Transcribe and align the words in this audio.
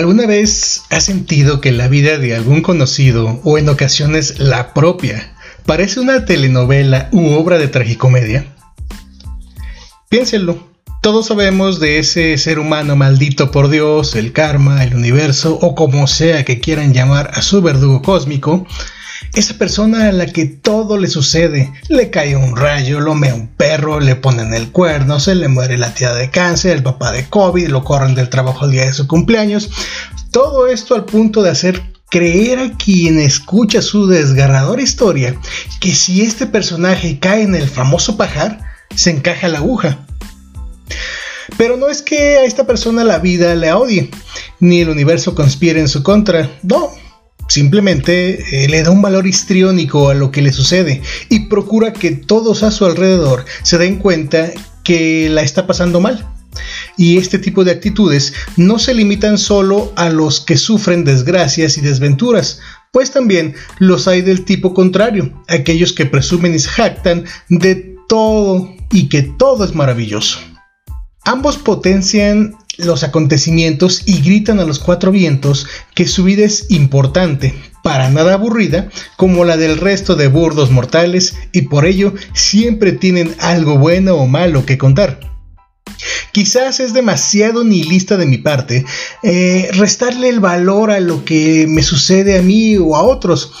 ¿Alguna 0.00 0.26
vez 0.26 0.84
has 0.88 1.04
sentido 1.04 1.60
que 1.60 1.72
la 1.72 1.86
vida 1.86 2.16
de 2.16 2.34
algún 2.34 2.62
conocido 2.62 3.38
o 3.44 3.58
en 3.58 3.68
ocasiones 3.68 4.38
la 4.38 4.72
propia 4.72 5.34
parece 5.66 6.00
una 6.00 6.24
telenovela 6.24 7.10
u 7.12 7.32
obra 7.32 7.58
de 7.58 7.68
tragicomedia? 7.68 8.46
Piénsenlo. 10.08 10.70
Todos 11.02 11.26
sabemos 11.26 11.80
de 11.80 11.98
ese 11.98 12.38
ser 12.38 12.58
humano 12.58 12.96
maldito 12.96 13.50
por 13.50 13.68
Dios, 13.68 14.16
el 14.16 14.32
karma, 14.32 14.82
el 14.84 14.94
universo 14.94 15.58
o 15.60 15.74
como 15.74 16.06
sea 16.06 16.46
que 16.46 16.60
quieran 16.60 16.94
llamar 16.94 17.32
a 17.34 17.42
su 17.42 17.60
verdugo 17.60 18.00
cósmico, 18.00 18.66
esa 19.34 19.54
persona 19.54 20.08
a 20.08 20.12
la 20.12 20.26
que 20.26 20.46
todo 20.46 20.96
le 20.96 21.08
sucede, 21.08 21.72
le 21.88 22.10
cae 22.10 22.36
un 22.36 22.56
rayo, 22.56 23.00
lo 23.00 23.14
mea 23.14 23.34
un 23.34 23.48
perro, 23.48 24.00
le 24.00 24.16
ponen 24.16 24.54
el 24.54 24.70
cuerno, 24.70 25.20
se 25.20 25.34
le 25.34 25.48
muere 25.48 25.78
la 25.78 25.94
tía 25.94 26.12
de 26.14 26.30
cáncer, 26.30 26.76
el 26.76 26.82
papá 26.82 27.12
de 27.12 27.28
COVID, 27.28 27.68
lo 27.68 27.84
corren 27.84 28.14
del 28.14 28.28
trabajo 28.28 28.64
el 28.64 28.72
día 28.72 28.86
de 28.86 28.92
su 28.92 29.06
cumpleaños. 29.06 29.70
Todo 30.30 30.66
esto 30.66 30.94
al 30.94 31.04
punto 31.04 31.42
de 31.42 31.50
hacer 31.50 31.82
creer 32.10 32.58
a 32.58 32.76
quien 32.76 33.20
escucha 33.20 33.80
su 33.82 34.08
desgarradora 34.08 34.82
historia 34.82 35.36
que 35.80 35.94
si 35.94 36.22
este 36.22 36.46
personaje 36.46 37.18
cae 37.20 37.42
en 37.42 37.54
el 37.54 37.68
famoso 37.68 38.16
pajar, 38.16 38.58
se 38.94 39.10
encaja 39.10 39.48
la 39.48 39.58
aguja. 39.58 40.06
Pero 41.56 41.76
no 41.76 41.88
es 41.88 42.02
que 42.02 42.38
a 42.38 42.44
esta 42.44 42.66
persona 42.66 43.04
la 43.04 43.18
vida 43.18 43.54
le 43.54 43.72
odie, 43.72 44.10
ni 44.58 44.80
el 44.80 44.90
universo 44.90 45.34
conspire 45.34 45.80
en 45.80 45.88
su 45.88 46.02
contra, 46.02 46.50
no, 46.62 46.90
Simplemente 47.50 48.62
eh, 48.64 48.68
le 48.68 48.84
da 48.84 48.92
un 48.92 49.02
valor 49.02 49.26
histriónico 49.26 50.08
a 50.08 50.14
lo 50.14 50.30
que 50.30 50.40
le 50.40 50.52
sucede 50.52 51.02
y 51.28 51.48
procura 51.48 51.92
que 51.92 52.12
todos 52.12 52.62
a 52.62 52.70
su 52.70 52.86
alrededor 52.86 53.44
se 53.64 53.76
den 53.76 53.96
cuenta 53.96 54.52
que 54.84 55.28
la 55.28 55.42
está 55.42 55.66
pasando 55.66 56.00
mal. 56.00 56.24
Y 56.96 57.18
este 57.18 57.40
tipo 57.40 57.64
de 57.64 57.72
actitudes 57.72 58.34
no 58.56 58.78
se 58.78 58.94
limitan 58.94 59.36
solo 59.36 59.92
a 59.96 60.10
los 60.10 60.38
que 60.38 60.56
sufren 60.56 61.02
desgracias 61.02 61.76
y 61.76 61.80
desventuras, 61.80 62.60
pues 62.92 63.10
también 63.10 63.56
los 63.80 64.06
hay 64.06 64.22
del 64.22 64.44
tipo 64.44 64.72
contrario, 64.72 65.42
aquellos 65.48 65.92
que 65.92 66.06
presumen 66.06 66.54
y 66.54 66.60
se 66.60 66.68
jactan 66.68 67.24
de 67.48 67.96
todo 68.08 68.72
y 68.92 69.08
que 69.08 69.22
todo 69.22 69.64
es 69.64 69.74
maravilloso. 69.74 70.38
Ambos 71.24 71.58
potencian 71.58 72.54
los 72.84 73.02
acontecimientos 73.02 74.02
y 74.06 74.20
gritan 74.22 74.60
a 74.60 74.64
los 74.64 74.78
cuatro 74.78 75.12
vientos 75.12 75.66
que 75.94 76.06
su 76.06 76.24
vida 76.24 76.44
es 76.44 76.70
importante, 76.70 77.54
para 77.82 78.10
nada 78.10 78.34
aburrida, 78.34 78.88
como 79.16 79.44
la 79.44 79.56
del 79.56 79.78
resto 79.78 80.16
de 80.16 80.28
burdos 80.28 80.70
mortales 80.70 81.34
y 81.52 81.62
por 81.62 81.86
ello 81.86 82.14
siempre 82.34 82.92
tienen 82.92 83.34
algo 83.38 83.78
bueno 83.78 84.14
o 84.16 84.26
malo 84.26 84.66
que 84.66 84.78
contar. 84.78 85.20
Quizás 86.32 86.80
es 86.80 86.94
demasiado 86.94 87.64
nihilista 87.64 88.16
de 88.16 88.26
mi 88.26 88.38
parte 88.38 88.84
eh, 89.22 89.68
restarle 89.72 90.28
el 90.28 90.40
valor 90.40 90.90
a 90.90 91.00
lo 91.00 91.24
que 91.24 91.66
me 91.68 91.82
sucede 91.82 92.38
a 92.38 92.42
mí 92.42 92.76
o 92.78 92.96
a 92.96 93.02
otros, 93.02 93.52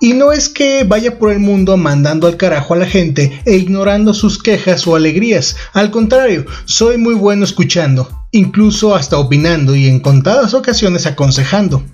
y 0.00 0.14
no 0.14 0.32
es 0.32 0.48
que 0.48 0.82
vaya 0.84 1.18
por 1.18 1.30
el 1.30 1.38
mundo 1.38 1.76
mandando 1.76 2.26
al 2.26 2.36
carajo 2.36 2.74
a 2.74 2.76
la 2.76 2.86
gente 2.86 3.40
e 3.44 3.56
ignorando 3.56 4.14
sus 4.14 4.42
quejas 4.42 4.86
o 4.86 4.96
alegrías. 4.96 5.56
Al 5.72 5.92
contrario, 5.92 6.44
soy 6.64 6.98
muy 6.98 7.14
bueno 7.14 7.44
escuchando, 7.44 8.21
incluso 8.32 8.96
hasta 8.96 9.18
opinando 9.18 9.76
y 9.76 9.86
en 9.86 10.00
contadas 10.00 10.54
ocasiones 10.54 11.06
aconsejando. 11.06 11.84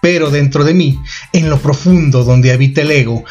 Pero 0.00 0.30
dentro 0.30 0.64
de 0.64 0.74
mí, 0.74 0.98
en 1.32 1.48
lo 1.48 1.60
profundo 1.60 2.24
donde 2.24 2.50
habita 2.50 2.80
el 2.80 2.90
ego, 2.90 3.24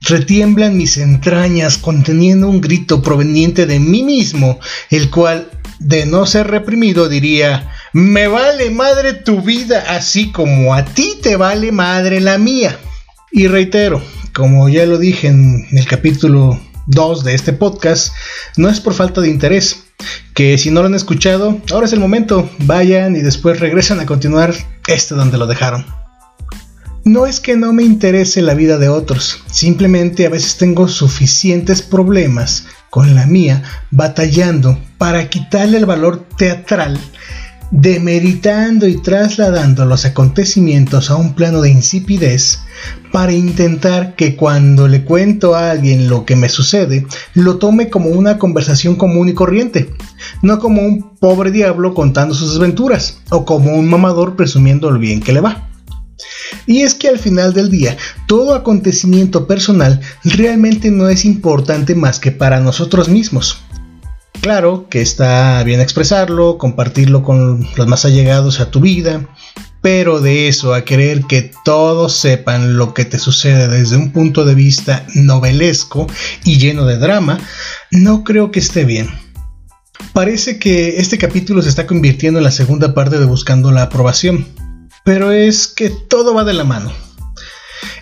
retiemblan 0.00 0.76
mis 0.76 0.98
entrañas 0.98 1.78
conteniendo 1.78 2.48
un 2.48 2.60
grito 2.60 3.00
proveniente 3.02 3.66
de 3.66 3.80
mí 3.80 4.02
mismo, 4.02 4.58
el 4.90 5.10
cual, 5.10 5.50
de 5.78 6.06
no 6.06 6.26
ser 6.26 6.48
reprimido, 6.48 7.08
diría, 7.08 7.70
me 7.92 8.28
vale 8.28 8.70
madre 8.70 9.14
tu 9.14 9.40
vida 9.40 9.84
así 9.88 10.30
como 10.30 10.74
a 10.74 10.84
ti 10.84 11.14
te 11.22 11.36
vale 11.36 11.72
madre 11.72 12.20
la 12.20 12.36
mía. 12.36 12.78
Y 13.30 13.46
reitero, 13.46 14.02
como 14.34 14.68
ya 14.68 14.86
lo 14.86 14.98
dije 14.98 15.28
en 15.28 15.66
el 15.72 15.86
capítulo 15.86 16.60
2 16.86 17.24
de 17.24 17.34
este 17.34 17.52
podcast, 17.52 18.14
no 18.56 18.68
es 18.68 18.80
por 18.80 18.94
falta 18.94 19.20
de 19.20 19.28
interés, 19.28 19.87
que 20.34 20.56
si 20.58 20.70
no 20.70 20.80
lo 20.80 20.86
han 20.86 20.94
escuchado, 20.94 21.60
ahora 21.72 21.86
es 21.86 21.92
el 21.92 22.00
momento, 22.00 22.48
vayan 22.60 23.16
y 23.16 23.20
después 23.20 23.60
regresan 23.60 24.00
a 24.00 24.06
continuar 24.06 24.54
este 24.86 25.14
donde 25.14 25.38
lo 25.38 25.46
dejaron. 25.46 25.84
No 27.04 27.26
es 27.26 27.40
que 27.40 27.56
no 27.56 27.72
me 27.72 27.82
interese 27.82 28.42
la 28.42 28.54
vida 28.54 28.78
de 28.78 28.88
otros, 28.88 29.42
simplemente 29.50 30.26
a 30.26 30.30
veces 30.30 30.58
tengo 30.58 30.88
suficientes 30.88 31.82
problemas 31.82 32.66
con 32.90 33.14
la 33.14 33.26
mía 33.26 33.62
batallando 33.90 34.78
para 34.98 35.28
quitarle 35.28 35.78
el 35.78 35.86
valor 35.86 36.26
teatral 36.36 36.98
demeritando 37.70 38.86
y 38.86 38.96
trasladando 38.96 39.84
los 39.84 40.04
acontecimientos 40.04 41.10
a 41.10 41.16
un 41.16 41.34
plano 41.34 41.60
de 41.60 41.70
insipidez 41.70 42.60
para 43.12 43.32
intentar 43.32 44.14
que 44.16 44.36
cuando 44.36 44.88
le 44.88 45.04
cuento 45.04 45.54
a 45.54 45.70
alguien 45.70 46.08
lo 46.08 46.24
que 46.24 46.36
me 46.36 46.48
sucede, 46.48 47.06
lo 47.34 47.58
tome 47.58 47.90
como 47.90 48.10
una 48.10 48.38
conversación 48.38 48.96
común 48.96 49.28
y 49.28 49.34
corriente, 49.34 49.90
no 50.42 50.58
como 50.58 50.82
un 50.82 51.16
pobre 51.16 51.50
diablo 51.50 51.94
contando 51.94 52.34
sus 52.34 52.50
desventuras 52.50 53.20
o 53.30 53.44
como 53.44 53.74
un 53.74 53.88
mamador 53.88 54.36
presumiendo 54.36 54.90
lo 54.90 54.98
bien 54.98 55.20
que 55.20 55.32
le 55.32 55.40
va. 55.40 55.68
Y 56.66 56.82
es 56.82 56.94
que 56.94 57.08
al 57.08 57.18
final 57.18 57.52
del 57.52 57.70
día, 57.70 57.96
todo 58.26 58.54
acontecimiento 58.54 59.46
personal 59.46 60.00
realmente 60.24 60.90
no 60.90 61.08
es 61.08 61.24
importante 61.24 61.94
más 61.94 62.18
que 62.18 62.32
para 62.32 62.60
nosotros 62.60 63.08
mismos. 63.08 63.62
Claro 64.48 64.86
que 64.88 65.02
está 65.02 65.62
bien 65.62 65.82
expresarlo, 65.82 66.56
compartirlo 66.56 67.22
con 67.22 67.68
los 67.76 67.86
más 67.86 68.06
allegados 68.06 68.60
a 68.60 68.70
tu 68.70 68.80
vida, 68.80 69.28
pero 69.82 70.20
de 70.20 70.48
eso 70.48 70.72
a 70.72 70.86
querer 70.86 71.24
que 71.28 71.50
todos 71.66 72.16
sepan 72.16 72.78
lo 72.78 72.94
que 72.94 73.04
te 73.04 73.18
sucede 73.18 73.68
desde 73.68 73.98
un 73.98 74.10
punto 74.10 74.46
de 74.46 74.54
vista 74.54 75.04
novelesco 75.14 76.06
y 76.44 76.56
lleno 76.56 76.86
de 76.86 76.96
drama, 76.96 77.38
no 77.90 78.24
creo 78.24 78.50
que 78.50 78.60
esté 78.60 78.86
bien. 78.86 79.10
Parece 80.14 80.58
que 80.58 80.96
este 80.96 81.18
capítulo 81.18 81.60
se 81.60 81.68
está 81.68 81.86
convirtiendo 81.86 82.40
en 82.40 82.44
la 82.44 82.50
segunda 82.50 82.94
parte 82.94 83.18
de 83.18 83.26
Buscando 83.26 83.70
la 83.70 83.82
aprobación, 83.82 84.48
pero 85.04 85.30
es 85.30 85.66
que 85.66 85.90
todo 85.90 86.32
va 86.32 86.44
de 86.44 86.54
la 86.54 86.64
mano. 86.64 86.90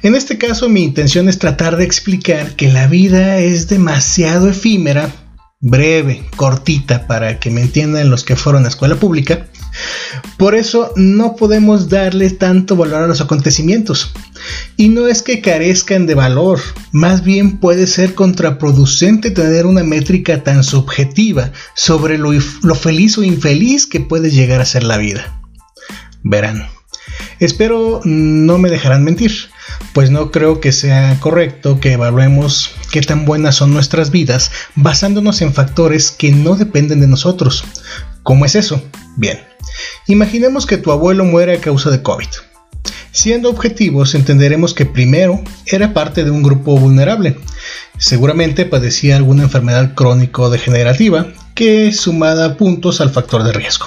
En 0.05 0.15
este 0.15 0.39
caso 0.39 0.69
mi 0.69 0.85
intención 0.85 1.29
es 1.29 1.41
tratar 1.41 1.77
de 1.77 1.83
explicar 1.83 2.55
que 2.55 2.71
la 2.71 2.87
vida 2.87 3.39
es 3.39 3.67
demasiado 3.67 4.49
efímera 4.49 5.26
breve, 5.61 6.25
cortita, 6.37 7.07
para 7.07 7.39
que 7.41 7.51
me 7.51 7.63
entiendan 7.63 8.11
los 8.11 8.25
que 8.25 8.37
fueron 8.37 8.65
a 8.65 8.69
escuela 8.69 8.97
pública. 8.97 9.47
Por 10.39 10.55
eso 10.55 10.93
no 10.97 11.37
podemos 11.37 11.89
darle 11.89 12.31
tanto 12.31 12.77
valor 12.77 13.03
a 13.03 13.07
los 13.07 13.21
acontecimientos. 13.21 14.13
Y 14.77 14.89
no 14.91 15.07
es 15.07 15.23
que 15.23 15.41
carezcan 15.41 16.07
de 16.07 16.15
valor, 16.15 16.61
más 16.93 17.25
bien 17.25 17.59
puede 17.59 17.87
ser 17.87 18.15
contraproducente 18.15 19.31
tener 19.31 19.67
una 19.67 19.83
métrica 19.83 20.43
tan 20.43 20.63
subjetiva 20.63 21.53
sobre 21.75 22.19
lo, 22.19 22.33
feliz 22.75 23.19
o 23.19 23.23
infeliz 23.23 23.87
que 23.87 24.01
puede 24.01 24.31
llegar 24.31 24.61
a 24.61 24.67
ser 24.67 24.85
la 24.85 24.99
vida. 24.99 25.41
Verán. 26.23 26.69
Espero 27.39 28.01
no 28.05 28.59
me 28.59 28.71
dejarán 28.71 29.05
mentir 29.05 29.33
pues 29.93 30.11
no 30.11 30.31
creo 30.31 30.61
que 30.61 30.73
sea 30.73 31.19
correcto 31.21 31.81
que 31.81 31.93
evaluemos 31.93 32.71
qué 32.91 33.01
tan 33.01 33.25
buenas 33.25 33.55
son 33.57 33.73
nuestras 33.73 34.11
vidas 34.11 34.51
basándonos 34.75 35.43
en 35.43 35.55
factores 35.55 36.11
que 36.11 36.33
no 36.33 36.57
dependen 36.57 37.01
de 37.01 37.07
nosotros. 37.07 37.65
¿Cómo 38.23 38.45
es 38.45 38.55
eso? 38.55 38.83
Bien, 39.17 39.41
imaginemos 40.07 40.67
que 40.67 40.79
tu 40.79 40.93
abuelo 40.93 41.25
muere 41.25 41.55
a 41.55 41.61
causa 41.61 41.91
de 41.91 42.03
COVID. 42.03 42.29
Siendo 43.13 43.49
objetivos, 43.49 44.15
entenderemos 44.15 44.75
que 44.75 44.85
primero 44.85 45.41
era 45.65 45.95
parte 45.95 46.23
de 46.23 46.31
un 46.31 46.43
grupo 46.43 46.77
vulnerable. 46.77 47.39
Seguramente 47.97 48.67
padecía 48.67 49.17
alguna 49.17 49.45
enfermedad 49.45 49.95
crónico-degenerativa 49.95 51.29
que 51.55 51.93
sumada 51.93 52.59
puntos 52.59 53.01
al 53.01 53.09
factor 53.09 53.43
de 53.43 53.53
riesgo. 53.53 53.87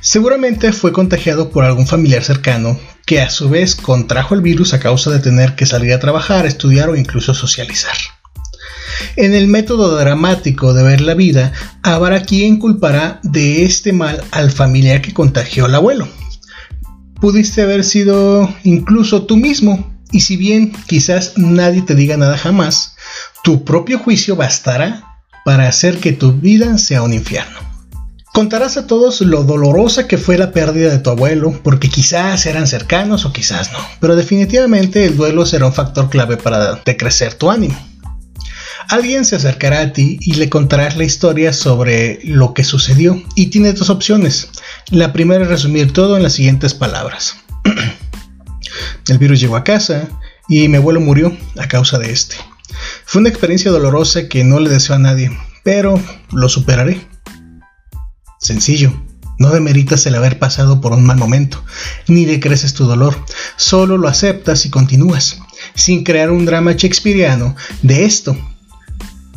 Seguramente 0.00 0.72
fue 0.72 0.92
contagiado 0.92 1.48
por 1.48 1.64
algún 1.64 1.86
familiar 1.86 2.22
cercano 2.22 2.78
que 3.06 3.20
a 3.20 3.30
su 3.30 3.48
vez 3.48 3.74
contrajo 3.74 4.34
el 4.34 4.40
virus 4.40 4.74
a 4.74 4.80
causa 4.80 5.10
de 5.10 5.18
tener 5.18 5.54
que 5.54 5.66
salir 5.66 5.92
a 5.92 6.00
trabajar, 6.00 6.46
estudiar 6.46 6.88
o 6.88 6.96
incluso 6.96 7.34
socializar. 7.34 7.96
En 9.16 9.34
el 9.34 9.48
método 9.48 9.96
dramático 9.96 10.72
de 10.72 10.82
ver 10.82 11.00
la 11.00 11.14
vida, 11.14 11.52
habrá 11.82 12.22
quien 12.22 12.58
culpará 12.58 13.20
de 13.22 13.64
este 13.64 13.92
mal 13.92 14.22
al 14.30 14.50
familiar 14.50 15.02
que 15.02 15.12
contagió 15.12 15.66
al 15.66 15.74
abuelo. 15.74 16.08
Pudiste 17.20 17.62
haber 17.62 17.84
sido 17.84 18.54
incluso 18.64 19.24
tú 19.24 19.36
mismo, 19.36 19.92
y 20.10 20.20
si 20.20 20.36
bien 20.36 20.72
quizás 20.86 21.32
nadie 21.36 21.82
te 21.82 21.94
diga 21.94 22.16
nada 22.16 22.38
jamás, 22.38 22.96
tu 23.42 23.64
propio 23.64 23.98
juicio 23.98 24.36
bastará 24.36 25.18
para 25.44 25.68
hacer 25.68 25.98
que 25.98 26.12
tu 26.12 26.32
vida 26.32 26.78
sea 26.78 27.02
un 27.02 27.12
infierno. 27.12 27.73
Contarás 28.34 28.76
a 28.76 28.88
todos 28.88 29.20
lo 29.20 29.44
dolorosa 29.44 30.08
que 30.08 30.18
fue 30.18 30.36
la 30.36 30.50
pérdida 30.50 30.90
de 30.90 30.98
tu 30.98 31.08
abuelo, 31.08 31.56
porque 31.62 31.88
quizás 31.88 32.46
eran 32.46 32.66
cercanos 32.66 33.24
o 33.24 33.32
quizás 33.32 33.70
no, 33.70 33.78
pero 34.00 34.16
definitivamente 34.16 35.04
el 35.04 35.16
duelo 35.16 35.46
será 35.46 35.66
un 35.66 35.72
factor 35.72 36.10
clave 36.10 36.36
para 36.36 36.82
decrecer 36.84 37.34
tu 37.34 37.48
ánimo. 37.48 37.78
Alguien 38.88 39.24
se 39.24 39.36
acercará 39.36 39.82
a 39.82 39.92
ti 39.92 40.18
y 40.20 40.34
le 40.34 40.50
contarás 40.50 40.96
la 40.96 41.04
historia 41.04 41.52
sobre 41.52 42.18
lo 42.24 42.54
que 42.54 42.64
sucedió 42.64 43.22
y 43.36 43.50
tiene 43.50 43.72
dos 43.72 43.88
opciones. 43.88 44.48
La 44.90 45.12
primera 45.12 45.44
es 45.44 45.48
resumir 45.48 45.92
todo 45.92 46.16
en 46.16 46.24
las 46.24 46.32
siguientes 46.32 46.74
palabras. 46.74 47.36
El 49.06 49.18
virus 49.18 49.38
llegó 49.38 49.54
a 49.54 49.62
casa 49.62 50.08
y 50.48 50.66
mi 50.68 50.78
abuelo 50.78 51.00
murió 51.00 51.36
a 51.56 51.68
causa 51.68 52.00
de 52.00 52.10
este. 52.10 52.34
Fue 53.04 53.20
una 53.20 53.28
experiencia 53.28 53.70
dolorosa 53.70 54.28
que 54.28 54.42
no 54.42 54.58
le 54.58 54.70
deseo 54.70 54.96
a 54.96 54.98
nadie, 54.98 55.30
pero 55.62 56.02
lo 56.32 56.48
superaré. 56.48 57.13
Sencillo. 58.44 58.92
No 59.38 59.48
demeritas 59.48 60.04
el 60.04 60.14
haber 60.14 60.38
pasado 60.38 60.82
por 60.82 60.92
un 60.92 61.06
mal 61.06 61.16
momento, 61.16 61.64
ni 62.08 62.26
decreces 62.26 62.74
tu 62.74 62.84
dolor, 62.84 63.16
solo 63.56 63.96
lo 63.96 64.06
aceptas 64.06 64.66
y 64.66 64.70
continúas, 64.70 65.40
sin 65.74 66.04
crear 66.04 66.30
un 66.30 66.44
drama 66.44 66.72
shakespeariano 66.72 67.56
de 67.80 68.04
esto. 68.04 68.36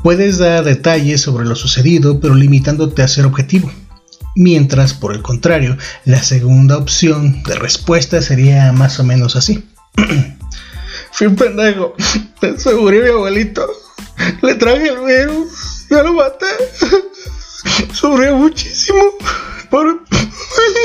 Puedes 0.04 0.39
dar 0.39 0.65
detalles 0.65 1.21
sobre 1.21 1.45
lo 1.45 1.56
sucedido, 1.56 2.19
pero 2.19 2.36
limitándote 2.36 3.01
a 3.01 3.07
ser 3.07 3.25
objetivo. 3.25 3.71
Mientras, 4.36 4.94
por 4.94 5.15
el 5.15 5.21
contrario, 5.21 5.77
la 6.03 6.21
segunda 6.21 6.77
opción 6.77 7.44
de 7.44 7.56
respuesta 7.56 8.21
sería 8.21 8.74
más 8.74 9.00
o 9.00 9.06
menos 9.06 9.38
así. 9.38 9.63
Fui 11.13 11.27
un 11.27 11.36
pendejo, 11.38 11.95
se 12.57 12.74
murió 12.75 13.03
mi 13.03 13.10
abuelito, 13.10 13.65
le 14.42 14.56
traje 14.56 14.89
el 14.89 15.00
virus, 15.00 15.86
ya 15.89 16.03
lo 16.03 16.13
maté, 16.13 16.45
sufrió 17.94 18.35
muchísimo 18.35 19.01
por, 19.69 20.03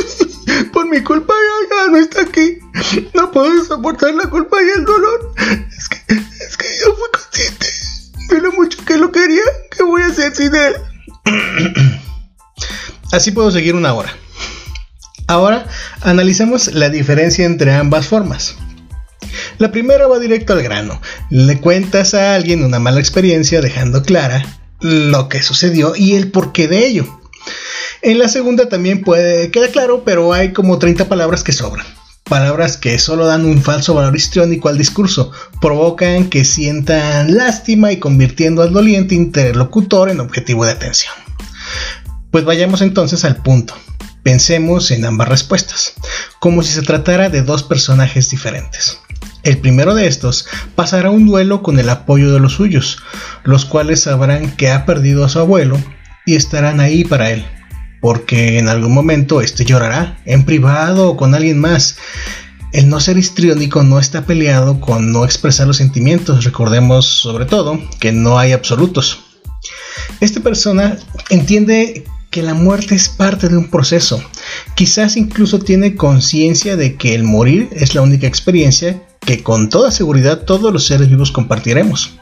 por 0.72 0.88
mi 0.88 1.02
culpa 1.02 1.34
ya, 1.70 1.90
no 1.90 1.96
está 1.98 2.22
aquí. 2.22 2.58
No 3.14 3.30
puedo 3.30 3.64
soportar 3.64 4.14
la 4.14 4.28
culpa 4.28 4.56
y 4.62 4.78
el 4.78 4.84
dolor. 4.84 5.34
Es 5.76 5.88
que, 5.88 6.14
es 6.14 6.56
que 6.56 6.66
yo 6.84 6.94
fui 6.94 7.08
consciente 7.12 7.66
de 8.28 8.40
lo 8.40 8.52
mucho 8.52 8.84
que 8.84 8.96
lo 8.96 9.10
quería. 9.12 9.42
¿Qué 9.70 9.82
voy 9.82 10.02
a 10.02 10.06
hacer 10.06 10.34
sin 10.34 10.54
él? 10.54 10.74
Así 13.12 13.30
puedo 13.30 13.50
seguir 13.50 13.74
una 13.74 13.94
hora. 13.94 14.14
Ahora 15.28 15.66
analicemos 16.00 16.74
la 16.74 16.90
diferencia 16.90 17.44
entre 17.46 17.72
ambas 17.72 18.06
formas. 18.06 18.56
La 19.58 19.70
primera 19.70 20.06
va 20.06 20.18
directo 20.18 20.52
al 20.52 20.62
grano. 20.62 21.00
Le 21.30 21.60
cuentas 21.60 22.14
a 22.14 22.34
alguien 22.34 22.64
una 22.64 22.78
mala 22.78 23.00
experiencia 23.00 23.60
dejando 23.60 24.02
clara 24.02 24.61
lo 24.82 25.28
que 25.28 25.42
sucedió 25.42 25.94
y 25.96 26.14
el 26.14 26.30
porqué 26.30 26.68
de 26.68 26.86
ello. 26.86 27.20
En 28.02 28.18
la 28.18 28.28
segunda 28.28 28.68
también 28.68 29.02
puede, 29.02 29.50
queda 29.50 29.68
claro, 29.68 30.02
pero 30.04 30.32
hay 30.32 30.52
como 30.52 30.78
30 30.78 31.08
palabras 31.08 31.44
que 31.44 31.52
sobran. 31.52 31.86
Palabras 32.24 32.76
que 32.76 32.98
solo 32.98 33.26
dan 33.26 33.44
un 33.44 33.62
falso 33.62 33.94
valor 33.94 34.16
histriónico 34.16 34.68
al 34.68 34.78
discurso, 34.78 35.32
provocan 35.60 36.28
que 36.28 36.44
sientan 36.44 37.36
lástima 37.36 37.92
y 37.92 37.98
convirtiendo 37.98 38.62
al 38.62 38.72
doliente 38.72 39.14
interlocutor 39.14 40.10
en 40.10 40.20
objetivo 40.20 40.64
de 40.64 40.72
atención. 40.72 41.12
Pues 42.30 42.44
vayamos 42.44 42.80
entonces 42.80 43.24
al 43.24 43.36
punto. 43.36 43.74
Pensemos 44.22 44.90
en 44.90 45.04
ambas 45.04 45.28
respuestas, 45.28 45.94
como 46.40 46.62
si 46.62 46.72
se 46.72 46.82
tratara 46.82 47.28
de 47.28 47.42
dos 47.42 47.64
personajes 47.64 48.30
diferentes. 48.30 48.98
El 49.42 49.58
primero 49.58 49.94
de 49.94 50.06
estos 50.06 50.46
pasará 50.76 51.10
un 51.10 51.26
duelo 51.26 51.62
con 51.62 51.78
el 51.78 51.88
apoyo 51.88 52.32
de 52.32 52.38
los 52.38 52.52
suyos, 52.52 52.98
los 53.42 53.64
cuales 53.64 54.02
sabrán 54.02 54.52
que 54.52 54.70
ha 54.70 54.86
perdido 54.86 55.24
a 55.24 55.28
su 55.28 55.40
abuelo 55.40 55.80
y 56.24 56.36
estarán 56.36 56.78
ahí 56.78 57.04
para 57.04 57.30
él, 57.30 57.44
porque 58.00 58.58
en 58.58 58.68
algún 58.68 58.94
momento 58.94 59.40
este 59.40 59.64
llorará, 59.64 60.20
en 60.26 60.44
privado 60.44 61.10
o 61.10 61.16
con 61.16 61.34
alguien 61.34 61.58
más. 61.58 61.96
El 62.72 62.88
no 62.88 63.00
ser 63.00 63.18
histriónico 63.18 63.82
no 63.82 63.98
está 63.98 64.24
peleado 64.24 64.80
con 64.80 65.12
no 65.12 65.24
expresar 65.24 65.66
los 65.66 65.76
sentimientos, 65.78 66.44
recordemos 66.44 67.06
sobre 67.06 67.44
todo 67.44 67.80
que 67.98 68.12
no 68.12 68.38
hay 68.38 68.52
absolutos. 68.52 69.24
Esta 70.20 70.40
persona 70.40 70.96
entiende 71.30 72.04
que 72.30 72.42
la 72.42 72.54
muerte 72.54 72.94
es 72.94 73.08
parte 73.08 73.48
de 73.48 73.56
un 73.56 73.68
proceso, 73.68 74.22
quizás 74.74 75.16
incluso 75.16 75.58
tiene 75.58 75.94
conciencia 75.94 76.76
de 76.76 76.96
que 76.96 77.14
el 77.14 77.24
morir 77.24 77.68
es 77.72 77.94
la 77.94 78.02
única 78.02 78.26
experiencia 78.26 79.02
que 79.20 79.42
con 79.42 79.68
toda 79.68 79.90
seguridad 79.90 80.40
todos 80.40 80.72
los 80.72 80.86
seres 80.86 81.08
vivos 81.08 81.30
compartiremos 81.30 82.18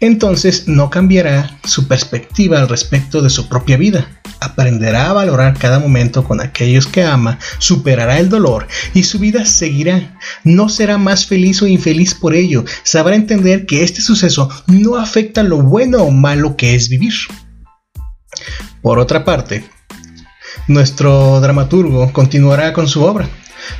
entonces 0.00 0.66
no 0.66 0.90
cambiará 0.90 1.58
su 1.64 1.86
perspectiva 1.86 2.58
al 2.58 2.68
respecto 2.68 3.22
de 3.22 3.30
su 3.30 3.48
propia 3.48 3.76
vida. 3.76 4.20
Aprenderá 4.40 5.08
a 5.08 5.12
valorar 5.12 5.56
cada 5.56 5.78
momento 5.78 6.24
con 6.24 6.40
aquellos 6.40 6.88
que 6.88 7.04
ama, 7.04 7.38
superará 7.58 8.18
el 8.18 8.28
dolor 8.28 8.66
y 8.94 9.04
su 9.04 9.20
vida 9.20 9.46
seguirá. 9.46 10.18
No 10.42 10.68
será 10.68 10.98
más 10.98 11.26
feliz 11.26 11.62
o 11.62 11.68
infeliz 11.68 12.14
por 12.14 12.34
ello. 12.34 12.64
Sabrá 12.82 13.14
entender 13.14 13.66
que 13.66 13.84
este 13.84 14.00
suceso 14.00 14.50
no 14.66 14.96
afecta 14.96 15.44
lo 15.44 15.62
bueno 15.62 16.02
o 16.02 16.10
malo 16.10 16.56
que 16.56 16.74
es 16.74 16.88
vivir. 16.88 17.14
Por 18.80 18.98
otra 18.98 19.24
parte, 19.24 19.64
nuestro 20.72 21.40
dramaturgo 21.40 22.12
continuará 22.12 22.72
con 22.72 22.88
su 22.88 23.02
obra. 23.02 23.28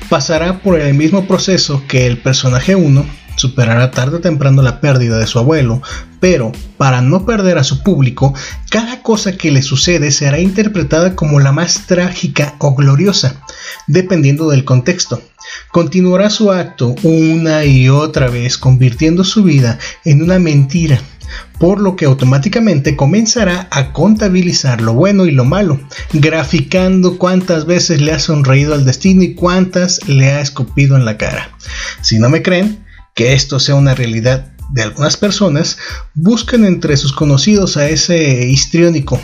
Pasará 0.08 0.60
por 0.60 0.80
el 0.80 0.94
mismo 0.94 1.26
proceso 1.26 1.82
que 1.88 2.06
el 2.06 2.18
personaje 2.18 2.76
1 2.76 3.04
superará 3.36 3.90
tarde 3.90 4.16
o 4.16 4.20
temprano 4.20 4.62
la 4.62 4.80
pérdida 4.80 5.18
de 5.18 5.26
su 5.26 5.38
abuelo, 5.38 5.82
pero 6.20 6.52
para 6.76 7.00
no 7.00 7.24
perder 7.24 7.58
a 7.58 7.64
su 7.64 7.82
público, 7.82 8.34
cada 8.70 9.02
cosa 9.02 9.32
que 9.36 9.50
le 9.50 9.62
sucede 9.62 10.10
será 10.10 10.38
interpretada 10.38 11.16
como 11.16 11.40
la 11.40 11.52
más 11.52 11.86
trágica 11.86 12.54
o 12.58 12.74
gloriosa, 12.74 13.42
dependiendo 13.86 14.48
del 14.50 14.64
contexto. 14.64 15.22
Continuará 15.70 16.30
su 16.30 16.52
acto 16.52 16.94
una 17.02 17.64
y 17.64 17.88
otra 17.88 18.28
vez, 18.28 18.58
convirtiendo 18.58 19.24
su 19.24 19.42
vida 19.42 19.78
en 20.04 20.22
una 20.22 20.38
mentira, 20.38 21.00
por 21.58 21.80
lo 21.80 21.96
que 21.96 22.04
automáticamente 22.04 22.96
comenzará 22.96 23.68
a 23.70 23.92
contabilizar 23.92 24.80
lo 24.80 24.94
bueno 24.94 25.26
y 25.26 25.30
lo 25.30 25.44
malo, 25.44 25.80
graficando 26.12 27.18
cuántas 27.18 27.66
veces 27.66 28.00
le 28.00 28.12
ha 28.12 28.18
sonreído 28.18 28.74
al 28.74 28.84
destino 28.84 29.22
y 29.22 29.34
cuántas 29.34 30.06
le 30.08 30.32
ha 30.32 30.40
escupido 30.40 30.96
en 30.96 31.04
la 31.04 31.16
cara. 31.16 31.50
Si 32.00 32.18
no 32.18 32.28
me 32.28 32.42
creen, 32.42 32.84
que 33.14 33.34
esto 33.34 33.60
sea 33.60 33.74
una 33.74 33.94
realidad 33.94 34.52
de 34.70 34.82
algunas 34.82 35.16
personas, 35.16 35.78
buscan 36.14 36.64
entre 36.64 36.96
sus 36.96 37.12
conocidos 37.12 37.76
a 37.76 37.88
ese 37.88 38.46
histriónico 38.48 39.20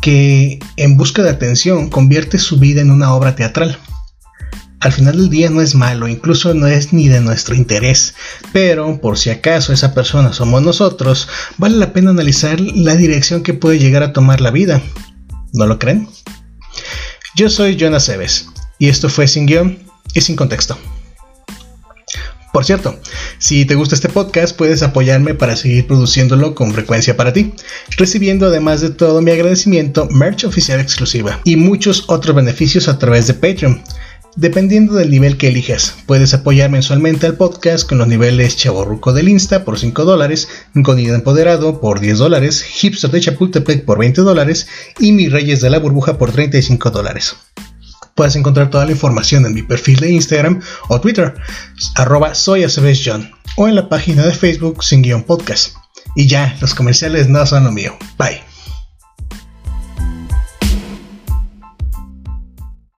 que 0.00 0.58
en 0.76 0.96
busca 0.96 1.22
de 1.22 1.30
atención 1.30 1.90
convierte 1.90 2.38
su 2.38 2.58
vida 2.58 2.80
en 2.80 2.90
una 2.90 3.12
obra 3.12 3.34
teatral. 3.34 3.78
Al 4.80 4.92
final 4.92 5.16
del 5.16 5.28
día 5.28 5.50
no 5.50 5.60
es 5.60 5.74
malo, 5.74 6.06
incluso 6.06 6.54
no 6.54 6.68
es 6.68 6.92
ni 6.92 7.08
de 7.08 7.20
nuestro 7.20 7.56
interés, 7.56 8.14
pero 8.52 9.00
por 9.00 9.18
si 9.18 9.30
acaso 9.30 9.72
esa 9.72 9.92
persona 9.92 10.32
somos 10.32 10.62
nosotros, 10.62 11.28
vale 11.56 11.76
la 11.76 11.92
pena 11.92 12.10
analizar 12.10 12.60
la 12.60 12.94
dirección 12.94 13.42
que 13.42 13.54
puede 13.54 13.80
llegar 13.80 14.04
a 14.04 14.12
tomar 14.12 14.40
la 14.40 14.52
vida. 14.52 14.80
¿No 15.52 15.66
lo 15.66 15.80
creen? 15.80 16.08
Yo 17.34 17.50
soy 17.50 17.76
Jonas 17.76 18.04
Seves 18.04 18.50
y 18.78 18.88
esto 18.88 19.08
fue 19.08 19.26
Sin 19.26 19.46
Guión 19.46 19.78
y 20.14 20.20
Sin 20.20 20.36
Contexto. 20.36 20.78
Por 22.52 22.64
cierto, 22.64 22.98
si 23.38 23.64
te 23.66 23.74
gusta 23.74 23.94
este 23.96 24.08
podcast, 24.08 24.56
puedes 24.56 24.82
apoyarme 24.82 25.34
para 25.34 25.56
seguir 25.56 25.86
produciéndolo 25.86 26.54
con 26.54 26.72
frecuencia 26.72 27.16
para 27.16 27.32
ti, 27.32 27.52
recibiendo 27.96 28.46
además 28.46 28.80
de 28.80 28.90
todo 28.90 29.20
mi 29.22 29.32
agradecimiento, 29.32 30.08
merch 30.10 30.44
oficial 30.44 30.80
exclusiva 30.80 31.40
y 31.44 31.56
muchos 31.56 32.04
otros 32.06 32.34
beneficios 32.34 32.88
a 32.88 32.98
través 32.98 33.26
de 33.26 33.34
Patreon. 33.34 33.82
Dependiendo 34.38 34.94
del 34.94 35.10
nivel 35.10 35.36
que 35.36 35.48
elijas, 35.48 35.96
puedes 36.06 36.32
apoyar 36.32 36.70
mensualmente 36.70 37.26
al 37.26 37.34
podcast 37.34 37.88
con 37.88 37.98
los 37.98 38.06
niveles 38.06 38.56
Chaborruco 38.56 39.12
del 39.12 39.28
Insta 39.28 39.64
por 39.64 39.80
5 39.80 40.04
dólares, 40.04 40.48
Empoderado 40.76 41.80
por 41.80 41.98
10 41.98 42.18
dólares, 42.18 42.62
Hipster 42.62 43.10
de 43.10 43.20
Chapultepec 43.20 43.84
por 43.84 43.98
20 43.98 44.20
dólares 44.20 44.68
y 45.00 45.10
Mi 45.10 45.28
Reyes 45.28 45.60
de 45.60 45.70
la 45.70 45.80
Burbuja 45.80 46.18
por 46.18 46.30
35 46.30 46.92
dólares. 46.92 47.34
Puedes 48.14 48.36
encontrar 48.36 48.70
toda 48.70 48.86
la 48.86 48.92
información 48.92 49.44
en 49.44 49.54
mi 49.54 49.64
perfil 49.64 49.98
de 49.98 50.12
Instagram 50.12 50.62
o 50.86 51.00
Twitter, 51.00 51.34
arroba 51.96 52.32
o 53.56 53.66
en 53.66 53.74
la 53.74 53.88
página 53.88 54.24
de 54.24 54.34
Facebook 54.34 54.84
sin 54.84 55.02
guion 55.02 55.24
podcast. 55.24 55.74
Y 56.14 56.28
ya, 56.28 56.56
los 56.60 56.76
comerciales 56.76 57.28
no 57.28 57.44
son 57.44 57.64
lo 57.64 57.72
mío. 57.72 57.96
Bye. 58.16 58.47